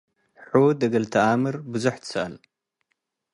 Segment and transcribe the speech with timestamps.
[0.51, 2.33] ሑድ እግል ተኣምር ብዞሕ ትሰአል።